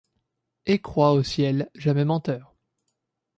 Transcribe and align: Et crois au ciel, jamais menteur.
Et 0.65 0.81
crois 0.81 1.11
au 1.13 1.21
ciel, 1.21 1.69
jamais 1.75 2.05
menteur. 2.05 2.55